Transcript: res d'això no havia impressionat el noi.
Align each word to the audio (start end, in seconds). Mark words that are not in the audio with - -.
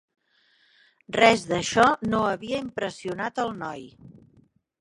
res 1.17 1.43
d'això 1.51 1.85
no 2.15 2.23
havia 2.31 2.65
impressionat 2.65 3.43
el 3.47 3.55
noi. 3.63 3.89